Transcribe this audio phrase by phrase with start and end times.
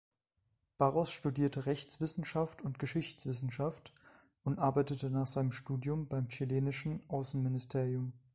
[0.79, 3.93] Barros studierte Rechtswissenschaft und Geschichtswissenschaft
[4.43, 8.11] und arbeitete nach seinem Studium beim chilenischen Außenministerium.